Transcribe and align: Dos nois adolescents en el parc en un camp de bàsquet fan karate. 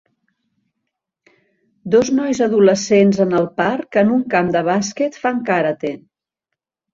Dos 1.95 2.09
nois 2.19 2.41
adolescents 2.45 3.19
en 3.27 3.35
el 3.41 3.45
parc 3.61 4.01
en 4.03 4.15
un 4.17 4.25
camp 4.33 4.51
de 4.57 4.65
bàsquet 4.71 5.21
fan 5.27 5.39
karate. 5.53 5.95